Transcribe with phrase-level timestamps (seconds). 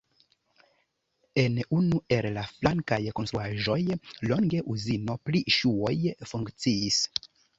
[1.41, 3.77] En unu el la flankaj konstruaĵoj
[4.31, 5.95] longe uzino pri ŝuoj
[6.33, 7.01] funkciis.